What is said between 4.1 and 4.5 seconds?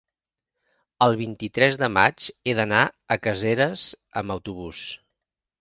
amb